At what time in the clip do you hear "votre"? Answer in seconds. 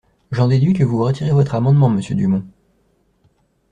1.31-1.53